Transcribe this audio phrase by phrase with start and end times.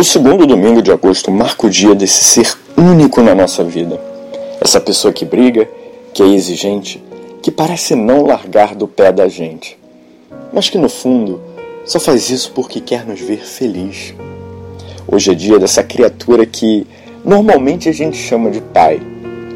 [0.00, 4.00] O segundo domingo de agosto marca o dia desse ser único na nossa vida.
[4.58, 5.68] Essa pessoa que briga,
[6.14, 7.04] que é exigente,
[7.42, 9.78] que parece não largar do pé da gente,
[10.54, 11.38] mas que no fundo
[11.84, 14.14] só faz isso porque quer nos ver feliz.
[15.06, 16.86] Hoje é dia dessa criatura que
[17.22, 19.02] normalmente a gente chama de pai,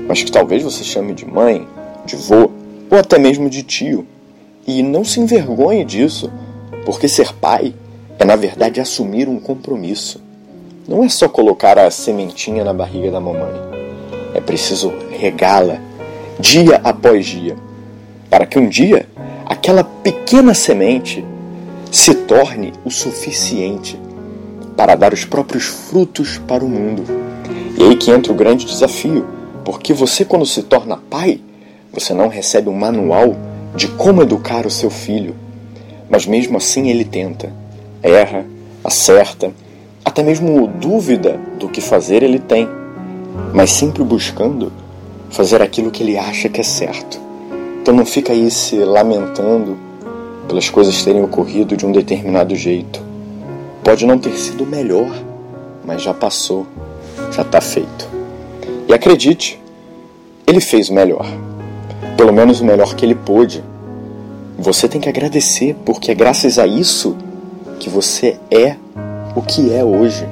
[0.06, 1.66] mas que talvez você chame de mãe,
[2.04, 2.50] de vô
[2.90, 4.06] ou até mesmo de tio.
[4.66, 6.30] E não se envergonhe disso,
[6.84, 7.74] porque ser pai
[8.18, 10.22] é na verdade assumir um compromisso.
[10.86, 13.54] Não é só colocar a sementinha na barriga da mamãe.
[14.34, 15.78] É preciso regá-la
[16.38, 17.56] dia após dia,
[18.28, 19.08] para que um dia
[19.46, 21.24] aquela pequena semente
[21.90, 23.98] se torne o suficiente
[24.76, 27.04] para dar os próprios frutos para o mundo.
[27.78, 29.26] E aí que entra o grande desafio,
[29.64, 31.40] porque você, quando se torna pai,
[31.90, 33.34] você não recebe um manual
[33.74, 35.34] de como educar o seu filho,
[36.10, 37.50] mas mesmo assim ele tenta,
[38.02, 38.44] erra,
[38.84, 39.50] acerta
[40.14, 42.68] até mesmo dúvida do que fazer ele tem,
[43.52, 44.72] mas sempre buscando
[45.28, 47.18] fazer aquilo que ele acha que é certo.
[47.82, 49.76] Então não fica aí se lamentando
[50.46, 53.02] pelas coisas terem ocorrido de um determinado jeito.
[53.82, 55.10] Pode não ter sido melhor,
[55.84, 56.64] mas já passou,
[57.32, 58.08] já está feito.
[58.86, 59.60] E acredite,
[60.46, 61.26] ele fez o melhor.
[62.16, 63.64] Pelo menos o melhor que ele pôde.
[64.60, 67.16] Você tem que agradecer, porque é graças a isso
[67.80, 68.76] que você é
[69.34, 70.26] o que é hoje.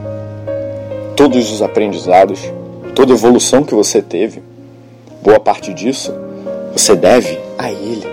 [1.16, 2.40] Todos os aprendizados,
[2.94, 4.42] toda evolução que você teve,
[5.22, 6.12] boa parte disso
[6.72, 8.06] você deve a Ele.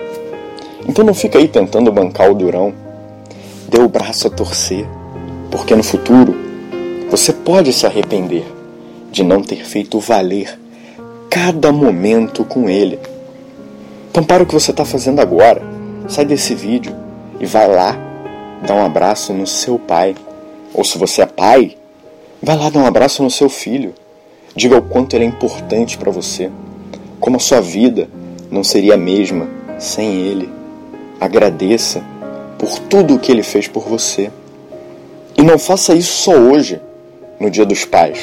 [0.86, 2.74] Então não fica aí tentando bancar o durão.
[3.68, 4.86] Dê o braço a torcer,
[5.50, 6.34] porque no futuro
[7.10, 8.44] você pode se arrepender
[9.10, 10.58] de não ter feito valer
[11.30, 12.98] cada momento com Ele.
[14.10, 15.62] Então para o que você está fazendo agora,
[16.08, 16.94] sai desse vídeo
[17.38, 17.96] e vai lá
[18.66, 20.14] dar um abraço no seu pai
[20.72, 21.76] ou se você é pai,
[22.42, 23.94] vai lá dar um abraço no seu filho.
[24.54, 26.50] Diga o quanto ele é importante para você.
[27.18, 28.08] Como a sua vida
[28.50, 30.50] não seria a mesma sem ele.
[31.20, 32.02] Agradeça
[32.58, 34.30] por tudo o que ele fez por você.
[35.36, 36.80] E não faça isso só hoje,
[37.38, 38.18] no Dia dos Pais.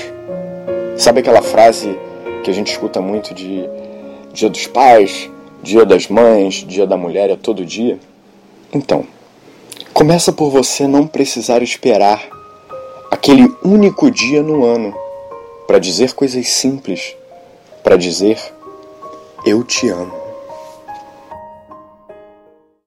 [0.97, 1.97] Sabe aquela frase
[2.43, 3.67] que a gente escuta muito de
[4.33, 5.29] Dia dos Pais,
[5.63, 7.97] Dia das Mães, Dia da Mulher é todo dia?
[8.73, 9.05] Então,
[9.93, 12.36] começa por você não precisar esperar
[13.11, 14.93] aquele único dia no ano
[15.67, 17.15] para dizer coisas simples,
[17.83, 18.39] para dizer
[19.45, 20.16] eu te amo.